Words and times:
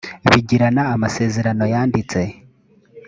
bigirana 0.29 0.83
amasezerano 0.95 1.63
yanditse 1.73 2.21